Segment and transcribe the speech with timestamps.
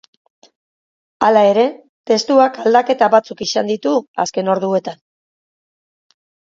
[1.27, 1.65] Hala ere,
[2.13, 3.95] testuak aldaketa batzuk izan ditu
[4.27, 5.03] azken orduetan.